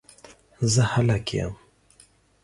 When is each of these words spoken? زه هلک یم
زه 0.73 0.83
هلک 0.93 1.27
یم 1.35 1.53